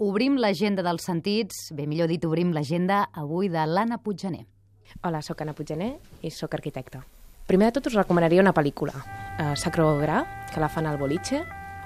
[0.00, 4.46] Obrim l'agenda dels sentits, bé millor dit, obrim l'agenda avui de l'Anna Puiggener.
[5.04, 5.90] Hola, sóc Anna Puiggener
[6.24, 7.02] i sóc arquitecta.
[7.44, 8.94] Primer de tot us recomanaria una pel·lícula,
[9.36, 10.22] eh, Sacro Gra,
[10.54, 11.42] que la fan al Boliche,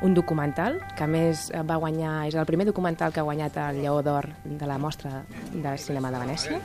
[0.07, 4.01] un documental que més va guanyar, és el primer documental que ha guanyat el Lleó
[4.03, 6.61] d'Or de la mostra de cinema de Venècia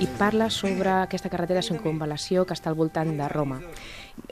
[0.00, 3.60] i parla sobre aquesta carretera circunvalació que està al voltant de Roma.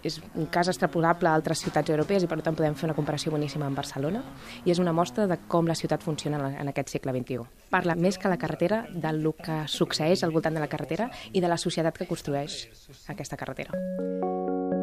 [0.03, 3.33] És un cas extrapolable a altres ciutats europees i per tant podem fer una comparació
[3.35, 4.23] boníssima amb Barcelona
[4.65, 7.47] i és una mostra de com la ciutat funciona en aquest segle XXI.
[7.71, 11.49] Parla més que la carretera del que succeeix al voltant de la carretera i de
[11.49, 12.67] la societat que construeix
[13.09, 14.82] aquesta carretera.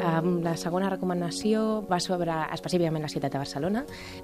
[0.00, 3.82] La segona recomanació va sobre específicament la ciutat de Barcelona.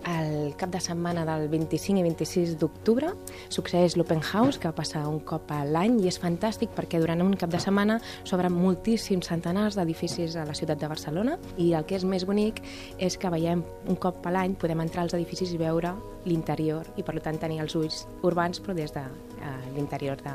[0.08, 3.10] El cap de setmana del 25 i 26 d'octubre
[3.52, 7.36] succeeix l'Open House, que passa un cop a l'any, i és fantàstic perquè durant un
[7.36, 12.00] cap de setmana s'obren moltíssims centenars d'edificis a la ciutat de Barcelona i el que
[12.00, 12.62] és més bonic
[12.96, 15.92] és que veiem un cop a l'any, podem entrar als edificis i veure
[16.24, 20.34] l'interior i per tant tenir els ulls urbans però des de uh, l'interior de,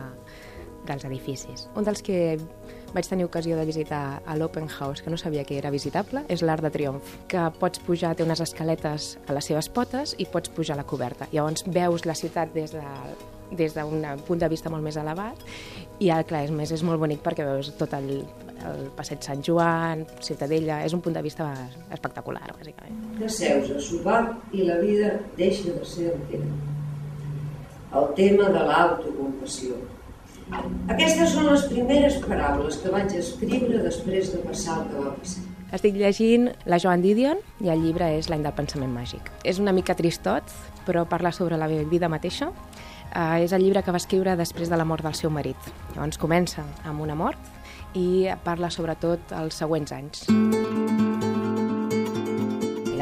[0.88, 1.68] dels edificis.
[1.76, 2.38] Un dels que
[2.92, 6.44] vaig tenir ocasió de visitar a l'Open House, que no sabia que era visitable, és
[6.44, 10.52] l'Arc de Triomf, que pots pujar, té unes escaletes a les seves potes i pots
[10.52, 11.30] pujar a la coberta.
[11.32, 12.84] Llavors veus la ciutat des de
[13.52, 15.42] des d'un punt de vista molt més elevat
[16.00, 18.24] i ara, clar, és, més, és molt bonic perquè veus tot el,
[18.64, 21.50] el passeig Sant Joan, Ciutadella, és un punt de vista
[21.92, 23.00] espectacular, bàsicament.
[23.20, 24.22] Que seus a sopar
[24.56, 26.54] i la vida deixa de ser el tema.
[28.00, 29.76] El tema de l'autocompassió
[30.92, 35.48] aquestes són les primeres paraules que vaig escriure després de passar el que va passar.
[35.72, 39.32] Estic llegint la Joan Didion i el llibre és L'any del pensament màgic.
[39.48, 40.52] És una mica tristot,
[40.88, 42.50] però parla sobre la vida mateixa.
[43.12, 45.72] Uh, és el llibre que va escriure després de la mort del seu marit.
[45.96, 50.28] Llavors comença amb una mort i parla sobretot els següents anys.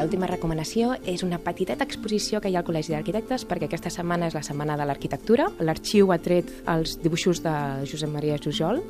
[0.00, 4.30] L'última recomanació és una petiteta exposició que hi ha al Col·legi d'Arquitectes perquè aquesta setmana
[4.30, 5.50] és la Setmana de l'Arquitectura.
[5.60, 7.52] L'arxiu ha tret els dibuixos de
[7.90, 8.80] Josep Maria Jujol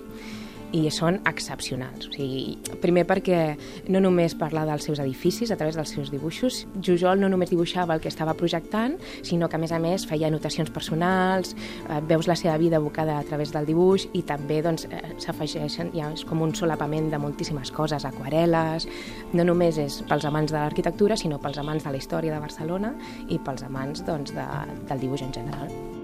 [0.73, 2.09] i són excepcionals.
[2.09, 3.57] O sigui, primer perquè
[3.91, 7.95] no només parla dels seus edificis a través dels seus dibuixos, Jujol no només dibuixava
[7.95, 11.55] el que estava projectant, sinó que a més a més feia anotacions personals,
[11.89, 15.93] eh, veus la seva vida evocada a través del dibuix i també doncs, eh, s'afegeixen,
[15.95, 18.89] ja és com un solapament de moltíssimes coses, aquarel·les,
[19.33, 22.95] no només és pels amants de l'arquitectura, sinó pels amants de la història de Barcelona
[23.29, 24.47] i pels amants doncs, de,
[24.89, 26.00] del dibuix en general.